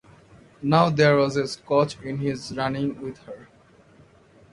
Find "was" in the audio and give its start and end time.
1.15-1.37